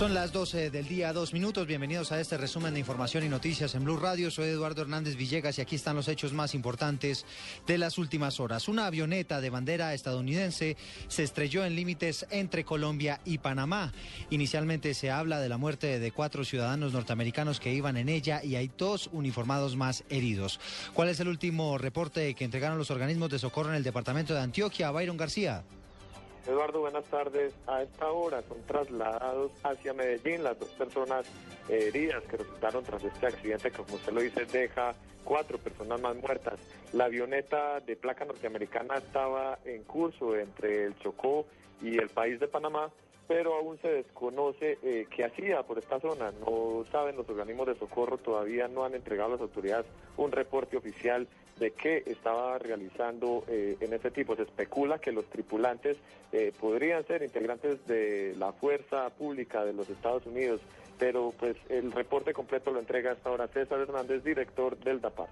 Son 0.00 0.14
las 0.14 0.32
12 0.32 0.70
del 0.70 0.88
día, 0.88 1.12
dos 1.12 1.34
minutos. 1.34 1.66
Bienvenidos 1.66 2.10
a 2.10 2.18
este 2.18 2.38
resumen 2.38 2.72
de 2.72 2.80
información 2.80 3.22
y 3.22 3.28
noticias 3.28 3.74
en 3.74 3.84
Blue 3.84 3.98
Radio. 3.98 4.30
Soy 4.30 4.48
Eduardo 4.48 4.80
Hernández 4.80 5.14
Villegas 5.14 5.58
y 5.58 5.60
aquí 5.60 5.76
están 5.76 5.94
los 5.94 6.08
hechos 6.08 6.32
más 6.32 6.54
importantes 6.54 7.26
de 7.66 7.76
las 7.76 7.98
últimas 7.98 8.40
horas. 8.40 8.68
Una 8.68 8.86
avioneta 8.86 9.42
de 9.42 9.50
bandera 9.50 9.92
estadounidense 9.92 10.78
se 11.06 11.22
estrelló 11.22 11.66
en 11.66 11.76
límites 11.76 12.26
entre 12.30 12.64
Colombia 12.64 13.20
y 13.26 13.36
Panamá. 13.36 13.92
Inicialmente 14.30 14.94
se 14.94 15.10
habla 15.10 15.38
de 15.38 15.50
la 15.50 15.58
muerte 15.58 15.98
de 15.98 16.12
cuatro 16.12 16.46
ciudadanos 16.46 16.94
norteamericanos 16.94 17.60
que 17.60 17.74
iban 17.74 17.98
en 17.98 18.08
ella 18.08 18.42
y 18.42 18.56
hay 18.56 18.70
dos 18.78 19.10
uniformados 19.12 19.76
más 19.76 20.04
heridos. 20.08 20.60
¿Cuál 20.94 21.10
es 21.10 21.20
el 21.20 21.28
último 21.28 21.76
reporte 21.76 22.34
que 22.34 22.46
entregaron 22.46 22.78
los 22.78 22.90
organismos 22.90 23.28
de 23.28 23.38
socorro 23.38 23.68
en 23.68 23.76
el 23.76 23.84
departamento 23.84 24.32
de 24.32 24.40
Antioquia? 24.40 24.92
Byron 24.92 25.18
García. 25.18 25.62
Eduardo, 26.50 26.80
buenas 26.80 27.04
tardes. 27.04 27.54
A 27.68 27.82
esta 27.82 28.10
hora 28.10 28.42
son 28.42 28.60
trasladados 28.66 29.52
hacia 29.62 29.94
Medellín 29.94 30.42
las 30.42 30.58
dos 30.58 30.70
personas 30.70 31.24
heridas 31.68 32.24
que 32.24 32.38
resultaron 32.38 32.82
tras 32.82 33.04
este 33.04 33.28
accidente 33.28 33.70
que, 33.70 33.76
como 33.76 33.94
usted 33.94 34.12
lo 34.12 34.20
dice, 34.20 34.44
deja 34.46 34.92
cuatro 35.22 35.58
personas 35.58 36.00
más 36.00 36.16
muertas. 36.16 36.58
La 36.92 37.04
avioneta 37.04 37.78
de 37.78 37.94
placa 37.94 38.24
norteamericana 38.24 38.96
estaba 38.96 39.60
en 39.64 39.84
curso 39.84 40.36
entre 40.36 40.86
el 40.86 40.98
Chocó 40.98 41.46
y 41.80 41.96
el 41.98 42.08
país 42.08 42.40
de 42.40 42.48
Panamá, 42.48 42.90
pero 43.28 43.54
aún 43.54 43.78
se 43.80 43.88
desconoce 43.88 44.76
eh, 44.82 45.06
qué 45.08 45.26
hacía 45.26 45.62
por 45.62 45.78
esta 45.78 46.00
zona. 46.00 46.32
No 46.32 46.84
saben 46.90 47.16
los 47.16 47.28
organismos 47.28 47.68
de 47.68 47.76
socorro, 47.76 48.18
todavía 48.18 48.66
no 48.66 48.84
han 48.84 48.96
entregado 48.96 49.28
a 49.28 49.32
las 49.34 49.42
autoridades 49.42 49.86
un 50.16 50.32
reporte 50.32 50.76
oficial 50.76 51.28
de 51.60 51.72
qué 51.72 52.02
estaba 52.06 52.58
realizando 52.58 53.44
eh, 53.46 53.76
en 53.80 53.92
ese 53.92 54.10
tipo. 54.10 54.34
Se 54.34 54.42
especula 54.42 54.98
que 54.98 55.12
los 55.12 55.28
tripulantes 55.28 55.98
eh, 56.32 56.52
podrían 56.58 57.06
ser 57.06 57.22
integrantes 57.22 57.86
de 57.86 58.34
la 58.36 58.52
fuerza 58.52 59.10
pública 59.10 59.64
de 59.64 59.74
los 59.74 59.88
Estados 59.90 60.24
Unidos, 60.26 60.62
pero 60.98 61.32
pues 61.38 61.56
el 61.68 61.92
reporte 61.92 62.32
completo 62.32 62.72
lo 62.72 62.80
entrega 62.80 63.12
hasta 63.12 63.28
ahora 63.28 63.46
César 63.48 63.78
Hernández, 63.80 64.24
director 64.24 64.76
del 64.78 65.00
DAPAR. 65.02 65.28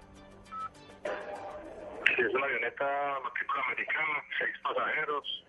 Sí, 2.05 2.21
es 2.21 2.33
una 2.33 2.45
avioneta 2.45 3.19
matrícula 3.23 3.63
americana, 3.65 4.23
seis 4.37 4.55
pasajeros, 4.63 5.45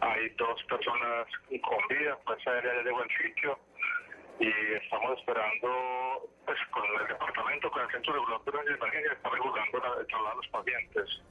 hay 0.00 0.28
dos 0.30 0.62
personas 0.64 1.26
con 1.60 1.96
vida, 1.98 2.16
Fuerza 2.24 2.52
Aérea 2.52 2.74
ya 2.76 2.82
llegó 2.82 3.02
al 3.02 3.10
sitio 3.10 3.58
y 4.40 4.48
estamos 4.72 5.18
esperando, 5.18 5.68
pues 6.46 6.58
con 6.70 6.82
el 6.98 7.08
departamento, 7.08 7.70
con 7.70 7.82
el 7.82 7.90
centro 7.90 8.14
regulatorio 8.14 8.62
de 8.64 8.74
emergencia, 8.74 9.12
está 9.12 9.28
regulando 9.28 9.80
traslado 10.06 10.30
de 10.30 10.36
los 10.36 10.48
pacientes. 10.48 11.22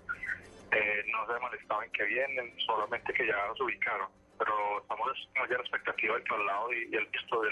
Eh, 0.72 1.04
no 1.12 1.26
sabemos 1.26 1.52
el 1.54 1.92
que 1.92 2.04
vienen, 2.04 2.54
solamente 2.68 3.12
que 3.14 3.26
ya 3.26 3.48
los 3.48 3.60
ubicaron, 3.62 4.08
pero 4.38 4.80
estamos 4.80 5.10
ya 5.36 5.56
la 5.56 5.62
expectativa 5.62 6.14
del 6.14 6.24
traslado 6.24 6.72
y, 6.72 6.96
el 6.96 7.06
visto 7.08 7.42
de 7.42 7.50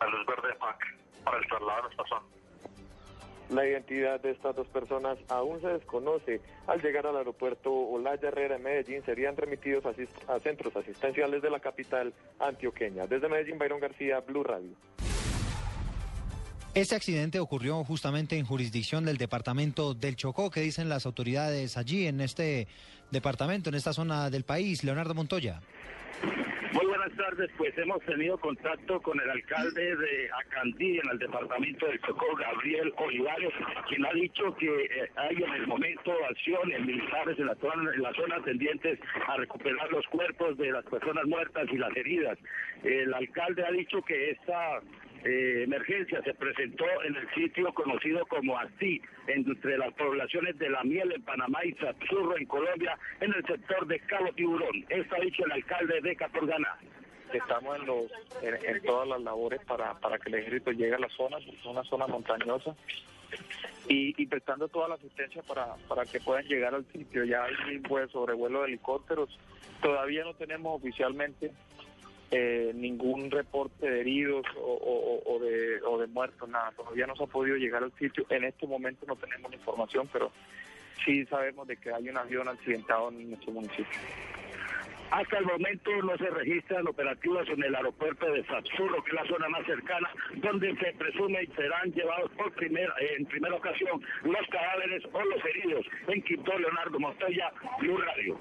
la 0.00 0.06
luz 0.08 0.26
verde 0.26 0.48
de 0.48 0.54
PAC 0.54 0.96
para 1.24 1.38
el 1.38 1.46
traslado 1.46 1.76
de 1.76 1.88
las 1.88 1.96
personas. 1.96 2.24
La 3.54 3.64
identidad 3.64 4.20
de 4.20 4.32
estas 4.32 4.56
dos 4.56 4.66
personas 4.66 5.16
aún 5.28 5.60
se 5.60 5.68
desconoce. 5.68 6.40
Al 6.66 6.82
llegar 6.82 7.06
al 7.06 7.16
aeropuerto 7.16 7.72
Olaya 7.72 8.26
Herrera 8.26 8.56
en 8.56 8.64
Medellín 8.64 9.04
serían 9.04 9.36
remitidos 9.36 9.84
a, 9.86 10.40
centros 10.40 10.74
asistenciales 10.74 11.40
de 11.40 11.50
la 11.50 11.60
capital 11.60 12.12
antioqueña. 12.40 13.06
Desde 13.06 13.28
Medellín, 13.28 13.56
Byron 13.56 13.78
García, 13.78 14.18
Blue 14.18 14.42
Radio. 14.42 14.70
Este 16.74 16.96
accidente 16.96 17.38
ocurrió 17.38 17.84
justamente 17.84 18.36
en 18.36 18.44
jurisdicción 18.44 19.04
del 19.04 19.16
departamento 19.16 19.94
del 19.94 20.16
Chocó. 20.16 20.50
¿Qué 20.50 20.60
dicen 20.60 20.88
las 20.88 21.06
autoridades 21.06 21.76
allí 21.76 22.08
en 22.08 22.20
este 22.20 22.66
departamento, 23.12 23.68
en 23.68 23.76
esta 23.76 23.92
zona 23.92 24.28
del 24.28 24.42
país? 24.42 24.82
Leonardo 24.82 25.14
Montoya. 25.14 25.60
Muy 26.72 26.86
buenas 26.86 27.12
tardes, 27.16 27.48
pues 27.56 27.78
hemos 27.78 28.00
tenido 28.00 28.36
contacto 28.38 29.00
con 29.00 29.20
el 29.20 29.30
alcalde 29.30 29.94
de 29.94 30.28
Acandí 30.44 30.98
en 30.98 31.08
el 31.12 31.18
departamento 31.20 31.86
del 31.86 32.00
Chocó, 32.00 32.26
Gabriel 32.34 32.92
Olivares, 32.96 33.52
quien 33.88 34.04
ha 34.04 34.12
dicho 34.12 34.52
que 34.56 34.66
eh, 34.66 35.10
hay 35.14 35.36
en 35.36 35.54
el 35.54 35.68
momento 35.68 36.12
acciones 36.28 36.84
militares 36.84 37.38
en 37.38 37.46
la, 37.46 37.54
zona, 37.54 37.94
en 37.94 38.02
la 38.02 38.12
zona 38.14 38.42
tendientes 38.42 38.98
a 39.28 39.36
recuperar 39.36 39.88
los 39.92 40.04
cuerpos 40.08 40.58
de 40.58 40.72
las 40.72 40.84
personas 40.86 41.24
muertas 41.26 41.68
y 41.70 41.76
las 41.76 41.96
heridas. 41.96 42.36
El 42.82 43.14
alcalde 43.14 43.64
ha 43.64 43.70
dicho 43.70 44.02
que 44.02 44.32
esta 44.32 44.80
eh, 45.24 45.62
emergencia 45.64 46.22
se 46.22 46.34
presentó 46.34 46.84
en 47.02 47.16
el 47.16 47.28
sitio 47.34 47.72
conocido 47.72 48.26
como 48.26 48.58
Astí, 48.58 49.00
entre 49.26 49.78
las 49.78 49.92
poblaciones 49.94 50.58
de 50.58 50.68
La 50.68 50.84
Miel 50.84 51.12
en 51.12 51.22
Panamá 51.22 51.64
y 51.64 51.72
Zapsurro 51.72 52.36
en 52.36 52.44
Colombia, 52.44 52.98
en 53.20 53.32
el 53.32 53.44
sector 53.46 53.86
de 53.86 54.00
Cabo 54.00 54.32
Tiburón. 54.34 54.84
Esto 54.90 55.14
ha 55.16 55.20
dicho 55.20 55.44
el 55.46 55.52
alcalde 55.52 56.00
de 56.02 56.14
Caporgana. 56.16 56.78
Estamos 57.32 57.76
en, 57.80 57.86
los, 57.86 58.04
en, 58.42 58.82
todas 58.82 59.08
las 59.08 59.22
labores 59.22 59.60
para, 59.66 59.94
para 59.94 60.18
que 60.18 60.28
el 60.28 60.34
ejército 60.36 60.72
llegue 60.72 60.94
a 60.94 60.98
la 60.98 61.08
zona, 61.08 61.38
es 61.38 61.64
una 61.64 61.82
zona 61.84 62.06
montañosa, 62.06 62.76
y, 63.88 64.22
y, 64.22 64.26
prestando 64.26 64.68
toda 64.68 64.88
la 64.88 64.94
asistencia 64.96 65.42
para, 65.42 65.74
para 65.88 66.04
que 66.04 66.20
puedan 66.20 66.44
llegar 66.44 66.74
al 66.74 66.84
sitio. 66.92 67.24
Ya 67.24 67.44
hay 67.44 67.78
pues, 67.78 68.10
sobrevuelo 68.10 68.60
de 68.60 68.68
helicópteros. 68.68 69.30
Todavía 69.82 70.22
no 70.22 70.34
tenemos 70.34 70.80
oficialmente 70.80 71.50
eh, 72.36 72.72
ningún 72.74 73.30
reporte 73.30 73.88
de 73.88 74.00
heridos 74.00 74.44
o, 74.56 75.38
de, 75.40 75.80
o 75.82 75.98
de 75.98 76.08
muertos, 76.08 76.48
nada. 76.48 76.72
Todavía 76.72 77.06
no 77.06 77.14
se 77.14 77.22
ha 77.22 77.26
podido 77.28 77.56
llegar 77.56 77.84
al 77.84 77.92
sitio. 77.92 78.26
En 78.28 78.42
este 78.42 78.66
momento 78.66 79.06
no 79.06 79.14
tenemos 79.14 79.52
información, 79.52 80.08
pero 80.12 80.32
sí 81.04 81.24
sabemos 81.26 81.68
de 81.68 81.76
que 81.76 81.92
hay 81.92 82.08
un 82.08 82.16
avión 82.16 82.48
accidentado 82.48 83.10
en 83.10 83.30
nuestro 83.30 83.52
municipio. 83.52 84.00
Hasta 85.12 85.38
el 85.38 85.44
momento 85.44 85.90
no 86.02 86.16
se 86.16 86.28
registran 86.28 86.88
operativos 86.88 87.48
en 87.48 87.62
el 87.62 87.74
aeropuerto 87.76 88.26
de 88.32 88.44
Satsurro, 88.46 89.00
que 89.04 89.10
es 89.10 89.14
la 89.14 89.26
zona 89.28 89.48
más 89.48 89.64
cercana, 89.64 90.10
donde 90.36 90.74
se 90.74 90.92
presume 90.94 91.46
serán 91.54 91.92
llevados 91.92 92.32
por 92.32 92.52
primera, 92.54 92.92
en 93.16 93.24
primera 93.26 93.54
ocasión 93.54 94.02
los 94.24 94.46
cadáveres 94.50 95.04
o 95.12 95.22
los 95.22 95.44
heridos. 95.44 95.86
En 96.08 96.20
Quinto, 96.22 96.58
Leonardo 96.58 96.98
Montoya, 96.98 97.52
Blue 97.78 97.98
Radio. 97.98 98.36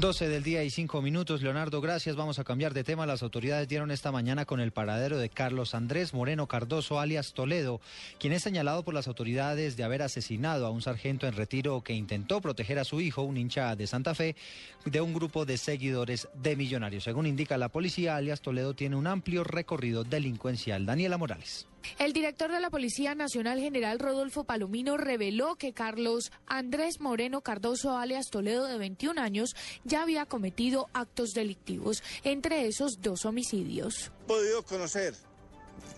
12 0.00 0.28
del 0.28 0.42
día 0.42 0.64
y 0.64 0.70
5 0.70 1.02
minutos. 1.02 1.42
Leonardo, 1.42 1.82
gracias. 1.82 2.16
Vamos 2.16 2.38
a 2.38 2.44
cambiar 2.44 2.72
de 2.72 2.84
tema. 2.84 3.04
Las 3.04 3.22
autoridades 3.22 3.68
dieron 3.68 3.90
esta 3.90 4.10
mañana 4.10 4.46
con 4.46 4.58
el 4.58 4.72
paradero 4.72 5.18
de 5.18 5.28
Carlos 5.28 5.74
Andrés 5.74 6.14
Moreno 6.14 6.46
Cardoso, 6.46 6.98
alias 6.98 7.34
Toledo, 7.34 7.82
quien 8.18 8.32
es 8.32 8.42
señalado 8.42 8.82
por 8.82 8.94
las 8.94 9.08
autoridades 9.08 9.76
de 9.76 9.84
haber 9.84 10.00
asesinado 10.00 10.66
a 10.66 10.70
un 10.70 10.80
sargento 10.80 11.26
en 11.26 11.34
retiro 11.34 11.82
que 11.82 11.92
intentó 11.92 12.40
proteger 12.40 12.78
a 12.78 12.84
su 12.84 13.02
hijo, 13.02 13.22
un 13.22 13.36
hincha 13.36 13.76
de 13.76 13.86
Santa 13.86 14.14
Fe, 14.14 14.36
de 14.86 15.02
un 15.02 15.12
grupo 15.12 15.44
de 15.44 15.58
seguidores 15.58 16.28
de 16.32 16.56
millonarios. 16.56 17.04
Según 17.04 17.26
indica 17.26 17.58
la 17.58 17.68
policía, 17.68 18.16
alias 18.16 18.40
Toledo 18.40 18.72
tiene 18.72 18.96
un 18.96 19.06
amplio 19.06 19.44
recorrido 19.44 20.04
delincuencial. 20.04 20.86
Daniela 20.86 21.18
Morales. 21.18 21.69
El 21.98 22.12
director 22.12 22.50
de 22.52 22.60
la 22.60 22.70
Policía 22.70 23.14
Nacional 23.14 23.60
General 23.60 23.98
Rodolfo 23.98 24.44
Palomino 24.44 24.96
reveló 24.96 25.56
que 25.56 25.72
Carlos 25.72 26.32
Andrés 26.46 27.00
Moreno 27.00 27.40
Cardoso, 27.40 27.96
alias 27.96 28.26
Toledo, 28.30 28.66
de 28.66 28.78
21 28.78 29.20
años, 29.20 29.54
ya 29.84 30.02
había 30.02 30.26
cometido 30.26 30.88
actos 30.92 31.30
delictivos, 31.30 32.02
entre 32.24 32.66
esos 32.66 33.00
dos 33.00 33.24
homicidios. 33.24 34.12
Podido 34.26 34.62
conocer 34.62 35.14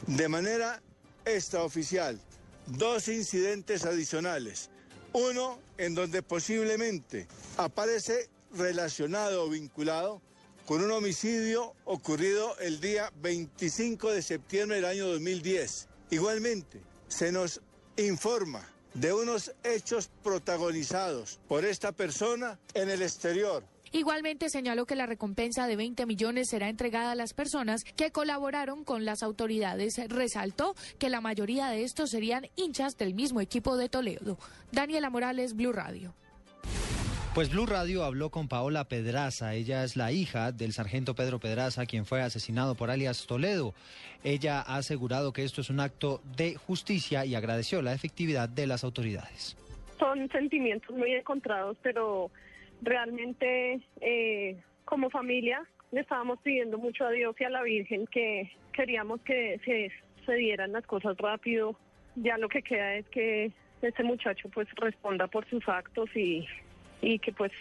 de 0.06 0.29
manera 0.29 0.82
extraoficial 1.25 2.20
dos 2.67 3.08
incidentes 3.08 3.85
adicionales. 3.85 4.70
Uno 5.12 5.58
en 5.78 5.94
donde 5.94 6.23
posiblemente 6.23 7.26
aparece 7.56 8.28
relacionado 8.55 9.44
o 9.44 9.49
vinculado 9.49 10.23
con 10.67 10.82
un 10.82 10.91
homicidio 10.91 11.75
ocurrido 11.85 12.56
el 12.59 12.81
día 12.81 13.12
25 13.20 14.11
de 14.11 14.23
septiembre 14.23 14.76
del 14.76 14.87
año 14.87 15.09
2010. 15.09 15.88
Igualmente, 16.11 16.81
se 17.09 17.32
nos 17.32 17.61
informa 17.97 18.69
de 18.94 19.12
unos 19.12 19.53
hechos 19.64 20.11
protagonizados 20.23 21.41
por 21.49 21.64
esta 21.64 21.93
persona 21.93 22.59
en 22.75 22.91
el 22.91 23.03
exterior. 23.03 23.64
Igualmente 23.94 24.49
señaló 24.49 24.87
que 24.87 24.97
la 24.97 25.05
recompensa 25.05 25.67
de 25.67 25.76
20 25.76 26.06
millones 26.06 26.49
será 26.49 26.70
entregada 26.70 27.12
a 27.12 27.14
las 27.14 27.35
personas 27.35 27.85
que 27.85 28.11
colaboraron 28.11 28.85
con 28.85 29.05
las 29.05 29.23
autoridades. 29.23 30.00
Resaltó 30.09 30.75
que 30.99 31.11
la 31.11 31.20
mayoría 31.20 31.69
de 31.69 31.85
estos 31.85 32.11
serían 32.11 32.49
hinchas 32.56 32.97
del 32.97 33.14
mismo 33.14 33.43
equipo 33.43 33.76
de 33.76 33.91
Toledo. 33.91 34.38
Daniela 34.70 35.11
Morales, 35.11 35.55
Blue 35.55 35.73
Radio. 35.73 36.14
Pues 37.34 37.50
Blue 37.50 37.64
Radio 37.64 38.05
habló 38.05 38.29
con 38.29 38.46
Paola 38.46 38.84
Pedraza. 38.84 39.55
Ella 39.55 39.84
es 39.84 39.96
la 39.96 40.12
hija 40.12 40.52
del 40.52 40.75
sargento 40.75 41.14
Pedro 41.14 41.38
Pedraza, 41.38 41.87
quien 41.87 42.05
fue 42.05 42.20
asesinado 42.20 42.75
por 42.75 42.90
alias 42.90 43.26
Toledo. 43.26 43.73
Ella 44.23 44.61
ha 44.61 44.76
asegurado 44.76 45.32
que 45.32 45.43
esto 45.43 45.62
es 45.62 45.70
un 45.70 45.81
acto 45.81 46.20
de 46.37 46.56
justicia 46.56 47.25
y 47.25 47.34
agradeció 47.34 47.81
la 47.81 47.94
efectividad 47.94 48.50
de 48.50 48.67
las 48.67 48.84
autoridades. 48.84 49.56
Son 49.99 50.29
sentimientos 50.29 50.94
muy 50.94 51.14
encontrados, 51.14 51.79
pero 51.82 52.31
realmente 52.82 53.81
eh, 54.02 54.58
como 54.85 55.08
familia 55.08 55.67
le 55.90 56.02
estábamos 56.02 56.38
pidiendo 56.40 56.76
mucho 56.76 57.06
a 57.06 57.12
Dios 57.12 57.35
y 57.40 57.44
a 57.44 57.50
la 57.50 57.62
Virgen 57.62 58.06
que 58.08 58.52
queríamos 58.75 59.23
que 59.23 59.58
se, 59.64 59.90
se 60.26 60.35
dieran 60.35 60.73
las 60.73 60.85
cosas 60.85 61.17
rápido. 61.17 61.78
Ya 62.14 62.37
lo 62.37 62.50
que 62.50 62.61
queda 62.61 62.96
es 62.96 63.08
que 63.08 63.52
este 63.81 64.05
muchacho 64.05 64.50
pues 64.50 64.69
responda 64.76 65.28
por 65.28 65.49
sus 65.49 65.67
actos 65.67 66.14
y 66.14 66.46
y 67.02 67.19
que 67.19 67.32
pues 67.32 67.52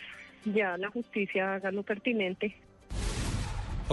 ya 0.46 0.78
la 0.78 0.90
justicia 0.90 1.56
haga 1.56 1.72
lo 1.72 1.84
pertinente. 1.84 2.56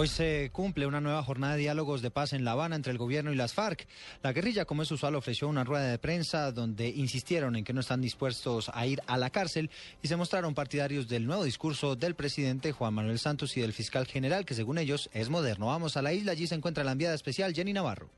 Hoy 0.01 0.07
se 0.07 0.51
cumple 0.53 0.87
una 0.87 1.01
nueva 1.01 1.25
jornada 1.25 1.55
de 1.55 1.63
diálogos 1.63 2.03
de 2.03 2.13
paz 2.13 2.33
en 2.33 2.45
La 2.45 2.53
Habana 2.53 2.77
entre 2.77 2.93
el 2.93 2.99
gobierno 2.99 3.33
y 3.33 3.35
las 3.35 3.53
FARC. 3.53 3.85
La 4.23 4.33
guerrilla, 4.33 4.65
como 4.65 4.83
es 4.83 4.93
usual, 4.93 5.17
ofreció 5.17 5.49
una 5.49 5.65
rueda 5.65 5.91
de 5.91 5.99
prensa 5.99 6.53
donde 6.53 6.89
insistieron 6.89 7.57
en 7.57 7.65
que 7.65 7.73
no 7.73 7.81
están 7.81 8.01
dispuestos 8.01 8.71
a 8.73 8.87
ir 8.87 9.01
a 9.09 9.19
la 9.19 9.31
cárcel 9.31 9.71
y 10.01 10.07
se 10.07 10.15
mostraron 10.15 10.55
partidarios 10.55 11.09
del 11.09 11.27
nuevo 11.27 11.43
discurso 11.43 11.97
del 11.97 12.15
presidente 12.15 12.71
Juan 12.71 12.95
Manuel 12.95 13.19
Santos 13.19 13.57
y 13.57 13.61
del 13.61 13.73
fiscal 13.73 14.07
general, 14.07 14.45
que 14.45 14.55
según 14.55 14.79
ellos 14.79 15.11
es 15.13 15.31
moderno. 15.31 15.67
Vamos 15.67 15.97
a 15.97 16.03
la 16.03 16.13
isla, 16.13 16.31
allí 16.31 16.47
se 16.47 16.55
encuentra 16.55 16.85
la 16.85 16.93
enviada 16.93 17.17
especial 17.17 17.53
Jenny 17.53 17.73
Navarro. 17.73 18.09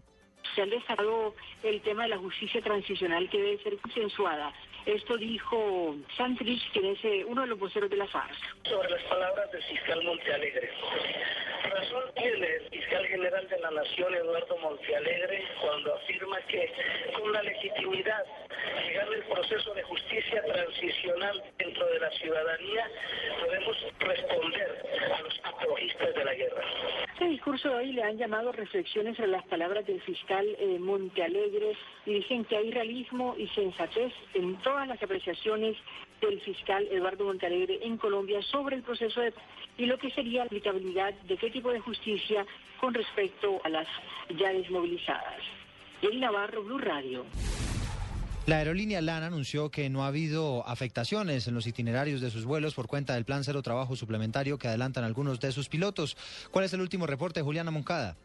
Se 0.54 0.62
han 0.62 0.70
destacado 0.70 1.34
el 1.62 1.80
tema 1.82 2.04
de 2.04 2.10
la 2.10 2.18
justicia 2.18 2.60
transicional 2.60 3.28
que 3.28 3.38
debe 3.38 3.62
ser 3.62 3.78
consensuada 3.78 4.52
esto 4.86 5.16
dijo 5.18 5.94
Santrich, 6.16 6.72
quien 6.72 6.86
es 6.86 7.04
eh, 7.04 7.24
uno 7.26 7.42
de 7.42 7.48
los 7.48 7.58
voceros 7.58 7.90
de 7.90 7.96
la 7.96 8.06
FARC. 8.06 8.34
Sobre 8.64 8.88
las 8.90 9.02
palabras 9.02 9.52
del 9.52 9.62
fiscal 9.62 10.02
Montealegre. 10.02 10.70
Razón 11.62 12.02
tiene 12.16 12.46
el 12.46 12.70
fiscal 12.70 13.06
general 13.06 13.46
de 13.48 13.58
la 13.58 13.70
Nación, 13.70 14.14
Eduardo 14.14 14.56
Montealegre, 14.58 15.44
cuando 15.60 15.94
afirma 15.94 16.40
que 16.48 16.72
con 17.14 17.32
la 17.32 17.42
legitimidad 17.42 18.24
llegar 18.86 19.12
el 19.12 19.22
proceso 19.24 19.74
de 19.74 19.82
justicia 19.82 20.42
transicional 20.42 21.42
dentro 21.58 21.86
de 21.86 22.00
la 22.00 22.10
ciudadanía 22.12 22.90
podemos 23.40 23.76
responder 23.98 24.82
a 25.14 25.22
los 25.22 25.40
apologistas 25.44 26.14
de 26.14 26.24
la 26.24 26.34
guerra. 26.34 26.64
Este 27.12 27.26
discurso 27.26 27.68
de 27.68 27.74
hoy 27.74 27.92
le 27.92 28.02
han 28.02 28.16
llamado 28.16 28.50
reflexiones 28.50 29.16
sobre 29.16 29.28
las 29.28 29.44
palabras 29.44 29.86
del 29.86 30.00
fiscal 30.00 30.39
eh, 30.58 30.78
Montealegre 30.78 31.76
y 32.06 32.14
dicen 32.14 32.44
que 32.44 32.56
hay 32.56 32.70
realismo 32.70 33.34
y 33.38 33.46
sensatez 33.48 34.12
en 34.34 34.56
todas 34.62 34.86
las 34.88 35.02
apreciaciones 35.02 35.76
del 36.20 36.40
fiscal 36.40 36.86
Eduardo 36.90 37.24
Montalegre 37.24 37.78
en 37.82 37.96
Colombia 37.96 38.42
sobre 38.42 38.76
el 38.76 38.82
proceso 38.82 39.20
y 39.78 39.86
lo 39.86 39.98
que 39.98 40.10
sería 40.10 40.40
la 40.40 40.46
aplicabilidad 40.46 41.14
de 41.14 41.36
qué 41.36 41.50
tipo 41.50 41.70
de 41.70 41.80
justicia 41.80 42.46
con 42.80 42.94
respecto 42.94 43.60
a 43.64 43.68
las 43.68 43.88
ya 44.38 44.52
desmovilizadas. 44.52 45.42
El 46.02 46.20
Navarro, 46.20 46.62
Blue 46.62 46.78
Radio. 46.78 47.24
La 48.46 48.56
aerolínea 48.56 49.00
LAN 49.00 49.22
anunció 49.22 49.70
que 49.70 49.90
no 49.90 50.02
ha 50.02 50.08
habido 50.08 50.66
afectaciones 50.66 51.46
en 51.46 51.54
los 51.54 51.66
itinerarios 51.66 52.20
de 52.20 52.30
sus 52.30 52.46
vuelos 52.46 52.74
por 52.74 52.86
cuenta 52.86 53.14
del 53.14 53.24
plan 53.24 53.44
cero 53.44 53.62
trabajo 53.62 53.96
suplementario 53.96 54.58
que 54.58 54.66
adelantan 54.66 55.04
algunos 55.04 55.40
de 55.40 55.52
sus 55.52 55.68
pilotos. 55.68 56.16
¿Cuál 56.50 56.64
es 56.64 56.72
el 56.72 56.80
último 56.80 57.06
reporte, 57.06 57.42
Juliana 57.42 57.70
Moncada? 57.70 58.16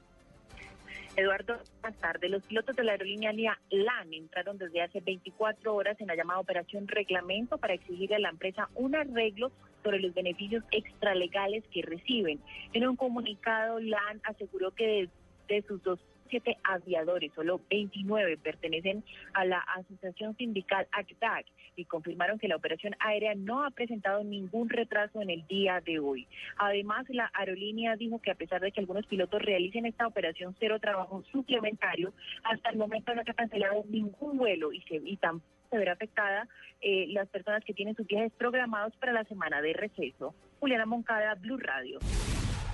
Eduardo, 1.18 1.58
tardes. 2.02 2.30
Los 2.30 2.44
pilotos 2.44 2.76
de 2.76 2.84
la 2.84 2.92
aerolínea 2.94 3.32
LAN 3.32 4.14
entraron 4.14 4.58
desde 4.58 4.82
hace 4.82 5.00
24 5.00 5.74
horas 5.74 6.00
en 6.02 6.08
la 6.08 6.16
llamada 6.16 6.40
Operación 6.40 6.88
Reglamento 6.88 7.58
para 7.58 7.74
exigirle 7.74 8.18
a 8.18 8.20
la 8.20 8.30
empresa 8.30 8.70
un 8.76 8.96
arreglo 8.96 9.52
sobre 9.84 10.00
los 10.00 10.14
beneficios 10.14 10.64
extralegales 10.72 11.64
que 11.72 11.84
reciben. 11.84 12.40
En 12.74 12.88
un 12.88 12.96
comunicado, 12.96 13.80
LAN 13.80 14.20
aseguró 14.24 14.72
que 14.72 15.08
de, 15.48 15.62
sus 15.62 15.82
dos 15.84 16.00
siete 16.30 16.58
aviadores, 16.64 17.32
solo 17.34 17.62
29 17.70 18.38
pertenecen 18.38 19.04
a 19.34 19.46
la 19.46 19.60
asociación 19.60 20.36
sindical 20.38 20.88
ACTAC 20.92 21.46
y 21.76 21.86
confirmaron 21.86 22.40
que 22.40 22.48
la 22.48 22.56
operación 22.56 22.96
aérea 23.00 23.36
no 23.36 23.64
ha 23.64 23.72
presentado 23.72 24.24
ningún 24.24 24.70
retraso 24.70 25.22
en 25.22 25.30
el 25.30 25.46
día 25.48 25.82
de 25.82 26.00
hoy. 26.00 26.28
Además, 26.58 27.06
la 27.10 27.32
aerolínea 27.34 27.96
dijo 27.96 28.20
que 28.20 28.32
a 28.32 28.36
pesar 28.36 28.62
de 28.62 28.72
que 28.72 28.80
algunos 28.80 29.06
pilotos 29.06 29.42
realicen 29.42 29.86
esta 29.86 30.08
operación 30.08 30.56
cero 30.60 30.80
trabajo 30.80 31.24
suplementario, 31.32 32.14
hasta 32.44 32.70
el 32.70 32.78
momento 32.78 33.14
no 33.14 33.24
se 33.24 33.32
ha 33.32 33.36
cancelado 33.36 33.84
ningún 33.90 34.38
vuelo 34.38 34.72
y, 34.72 34.82
se, 34.82 34.96
y 34.96 35.18
tampoco 35.18 35.56
se 35.70 35.78
verá 35.78 35.94
afectada 35.94 36.48
eh, 36.82 37.08
las 37.10 37.28
personas 37.30 37.64
que 37.64 37.74
tienen 37.74 37.96
sus 37.96 38.06
viajes 38.08 38.32
programados 38.34 38.96
para 38.98 39.14
la 39.14 39.24
semana 39.24 39.62
de 39.62 39.74
receso. 39.74 40.36
Juliana 40.60 40.86
Moncada, 40.86 41.36
Blue 41.36 41.58
Radio. 41.58 42.00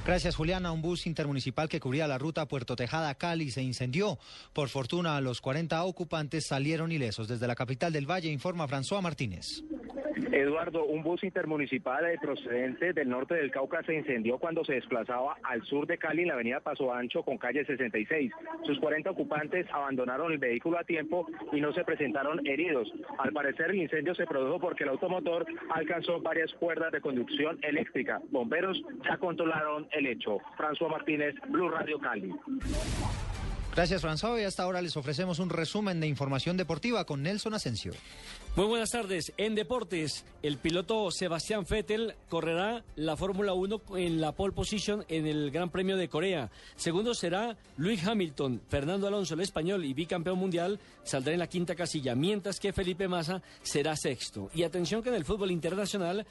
Gracias, 0.04 0.36
Juliana. 0.36 0.72
Un 0.72 0.82
bus 0.82 1.06
intermunicipal 1.06 1.70
que 1.70 1.80
cubría 1.80 2.08
la 2.08 2.18
ruta 2.18 2.48
Puerto 2.48 2.76
Tejada-Cali 2.76 3.52
se 3.52 3.62
incendió. 3.62 4.18
Por 4.52 4.70
fortuna, 4.70 5.22
los 5.22 5.42
40 5.42 5.84
ocupantes 5.84 6.48
salieron 6.48 6.92
ilesos. 6.92 7.28
Desde 7.28 7.48
la 7.48 7.54
capital 7.56 7.94
del 7.94 8.10
Valle 8.10 8.32
informa 8.32 8.68
François 8.68 9.02
Martínez. 9.02 9.64
Eduardo, 10.32 10.86
un 10.86 11.04
bus 11.04 11.24
intermunicipal 11.24 12.06
procedente 12.22 12.94
del 12.94 13.10
norte 13.10 13.36
del 13.36 13.52
Cauca 13.52 13.84
se 13.84 13.96
incendió 13.96 14.38
cuando 14.38 14.64
se 14.64 14.74
desplazaba 14.74 15.38
al 15.44 15.64
sur 15.64 15.88
de 15.88 15.98
Cali 15.98 16.22
en 16.22 16.30
la 16.30 16.36
avenida 16.36 16.60
Paso 16.60 16.94
Ancho 16.94 17.24
con 17.24 17.38
calle 17.38 17.66
66. 17.66 18.32
Sus 18.64 18.80
40 18.80 19.12
ocupantes 19.12 19.68
abandonaron 19.72 20.32
el 20.32 20.38
vehículo 20.38 20.80
a 20.80 20.84
tiempo 20.84 21.28
y 21.52 21.62
no 21.62 21.74
se 21.74 21.84
presentaron 21.84 22.46
heridos. 22.46 22.92
Al 23.20 23.32
parecer 23.32 23.72
el 23.72 23.82
incendio 23.82 24.16
se 24.16 24.26
produjo 24.26 24.60
porque 24.60 24.84
el 24.84 24.90
automotor 24.90 25.46
alcanzó 25.70 26.22
varias 26.22 26.54
cuerdas 26.54 26.92
de 26.92 27.02
conducción 27.02 27.60
eléctrica. 27.62 28.22
Bomberos 28.30 28.82
ya 29.04 29.18
controlaron 29.18 29.88
el 29.92 30.08
hecho. 30.08 30.40
François 30.58 30.90
Martínez, 30.90 31.36
Blue 31.50 31.70
Radio 31.70 32.00
Cali. 32.00 32.34
Gracias, 33.74 34.02
François. 34.02 34.38
Y 34.40 34.44
hasta 34.44 34.64
ahora 34.64 34.82
les 34.82 34.98
ofrecemos 34.98 35.40
un 35.40 35.50
resumen 35.50 36.02
de 36.02 36.08
información 36.08 36.58
deportiva 36.58 37.06
con 37.06 37.24
Nelson 37.24 37.54
Asensio. 37.54 37.94
Muy 38.58 38.66
buenas 38.66 38.90
tardes. 38.90 39.32
En 39.38 39.56
deportes, 39.56 40.26
el 40.44 40.58
piloto 40.58 41.10
Sebastián 41.10 41.66
Vettel 41.70 42.16
correrá 42.28 42.84
la 42.98 43.16
Fórmula 43.16 43.54
1 43.54 43.82
en 43.96 44.20
la 44.20 44.34
pole 44.34 44.54
position 44.54 45.06
en 45.08 45.26
el 45.26 45.52
Gran 45.52 45.70
Premio 45.70 45.96
de 45.96 46.10
Corea. 46.10 46.52
Segundo 46.76 47.14
será 47.14 47.56
Luis 47.78 48.06
Hamilton. 48.06 48.62
Fernando 48.68 49.08
Alonso, 49.08 49.36
el 49.36 49.40
español 49.40 49.86
y 49.86 49.94
bicampeón 49.94 50.38
mundial, 50.38 50.78
saldrá 51.06 51.32
en 51.32 51.40
la 51.40 51.48
quinta 51.48 51.74
casilla, 51.74 52.14
mientras 52.14 52.60
que 52.60 52.74
Felipe 52.74 53.08
Massa 53.08 53.42
será 53.64 53.96
sexto. 53.96 54.50
Y 54.54 54.64
atención 54.64 55.02
que 55.02 55.10
en 55.10 55.16
el 55.16 55.24
fútbol 55.24 55.50
internacional 55.50 56.26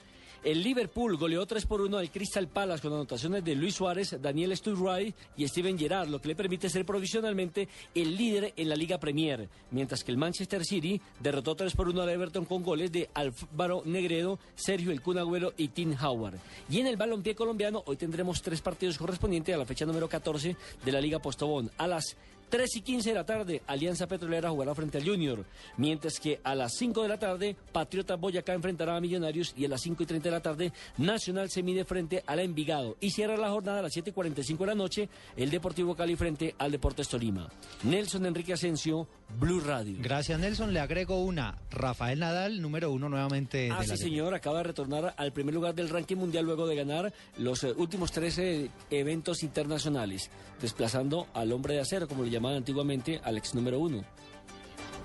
el 0.45 0.63
Liverpool 0.63 1.17
goleó 1.17 1.45
3 1.47 1.67
por 1.67 1.81
1 1.81 1.99
al 1.99 2.11
Crystal 2.11 2.49
Palace 2.49 2.83
con 2.83 2.93
anotaciones 2.93 3.45
de 3.45 3.55
Luis 3.55 3.75
Suárez, 3.75 4.17
Daniel 4.21 4.57
Sturray 4.57 5.15
y 5.37 5.47
Steven 5.47 5.79
Gerrard, 5.79 6.09
lo 6.09 6.21
que 6.21 6.29
le 6.29 6.35
permite 6.35 6.71
ser 6.71 6.85
provisionalmente 6.85 7.69
el 7.95 8.17
líder 8.17 8.53
en 8.57 8.69
la 8.69 8.77
Liga 8.77 8.99
Premier, 8.99 9.49
mientras 9.71 10.03
que 10.03 10.13
el 10.13 10.19
Manchester 10.19 10.65
City 10.65 11.01
derrotó 11.21 11.55
3 11.55 11.75
por 11.75 11.89
1 11.89 12.03
al 12.03 12.09
Everton 12.09 12.45
con 12.45 12.63
goles 12.63 12.91
de 12.91 13.09
Álvaro 13.15 13.83
Negredo, 13.85 14.39
Sergio 14.55 14.93
El 14.93 15.03
Cunagüero 15.03 15.53
y 15.57 15.69
Tim 15.69 15.95
Howard. 16.03 16.39
Y 16.69 16.81
en 16.81 16.87
el 16.87 16.97
balompié 16.97 17.35
colombiano 17.35 17.83
hoy 17.87 17.97
tendremos 17.97 18.43
tres 18.43 18.61
partidos 18.61 18.99
correspondientes 18.99 19.55
a 19.55 19.59
la 19.59 19.67
fecha 19.67 19.85
número 19.85 20.09
14 20.09 20.57
de 20.85 20.93
la 20.93 21.01
Liga 21.01 21.19
Postobón. 21.19 21.71
A 21.77 21.87
las 21.87 22.17
3 22.51 22.77
y 22.77 22.81
15 22.83 23.09
de 23.11 23.15
la 23.15 23.25
tarde, 23.25 23.63
Alianza 23.67 24.07
Petrolera 24.07 24.51
jugará 24.51 24.75
frente 24.75 24.99
al 24.99 25.05
Junior, 25.05 25.45
mientras 25.77 26.19
que 26.19 26.41
a 26.43 26.55
las 26.55 26.75
5 26.77 27.03
de 27.03 27.09
la 27.09 27.19
tarde, 27.19 27.57
Patriota 27.73 28.17
Boyacá 28.17 28.53
enfrentará 28.55 28.97
a 28.97 29.01
Millonarios 29.01 29.55
y 29.57 29.65
a 29.65 29.69
las 29.69 29.81
5 29.83 30.03
y 30.03 30.07
30 30.07 30.29
de 30.29 30.35
la 30.35 30.41
tarde, 30.41 30.73
Nacional 30.99 31.49
se 31.51 31.63
mide 31.63 31.85
frente 31.85 32.23
al 32.27 32.41
Envigado. 32.41 32.97
Y 33.01 33.11
cierra 33.11 33.37
la 33.37 33.51
jornada 33.51 33.79
a 33.79 33.83
las 33.83 33.93
7 33.93 34.11
y 34.11 34.13
45 34.13 34.65
de 34.65 34.67
la 34.67 34.75
noche, 34.75 35.09
el 35.37 35.51
Deportivo 35.51 35.95
Cali 35.95 36.17
frente 36.17 36.55
al 36.59 36.73
Deportes 36.73 37.09
Tolima. 37.09 37.49
Nelson 37.85 38.27
Enrique 38.27 38.53
Asensio, 38.53 39.07
Blue 39.39 39.61
Radio. 39.61 39.97
Gracias, 40.01 40.39
Nelson. 40.39 40.73
Le 40.73 40.81
agrego 40.81 41.23
una. 41.23 41.59
Rafael 41.71 42.19
Nadal, 42.19 42.61
número 42.61 42.91
uno 42.91 43.09
nuevamente. 43.09 43.71
Ah, 43.71 43.85
sí, 43.85 43.97
señor. 43.97 44.35
Acaba 44.35 44.59
de 44.59 44.65
retornar 44.65 45.15
al 45.17 45.33
primer 45.33 45.55
lugar 45.55 45.75
del 45.75 45.89
ranking 45.89 46.17
mundial 46.17 46.45
luego 46.45 46.67
de 46.67 46.77
ganar 46.77 47.13
los 47.39 47.63
eh, 47.65 47.73
últimos 47.77 48.11
13 48.13 48.71
eventos 48.91 49.43
internacionales, 49.43 50.31
desplazando 50.61 51.29
al 51.35 51.53
hombre 51.53 51.75
de 51.75 51.81
acero, 51.81 52.09
como 52.09 52.25
le 52.25 52.31
llamaban 52.41 52.57
antiguamente, 52.57 53.21
al 53.23 53.37
ex 53.37 53.55
número 53.55 53.79
uno. 53.79 54.03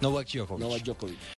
Novak 0.01 0.27
Djokovic. 0.27 0.59
Novak 0.61 0.83
Djokovic. 0.83 1.19